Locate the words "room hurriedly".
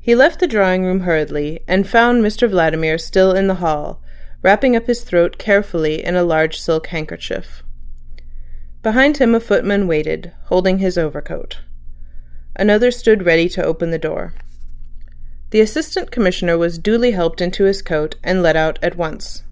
0.86-1.60